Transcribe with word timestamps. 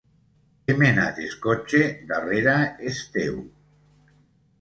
He 0.69 0.75
menat 0.77 1.19
es 1.25 1.35
cotxe 1.43 1.81
darrera 2.13 2.55
es 2.93 3.03
teu. 3.19 3.37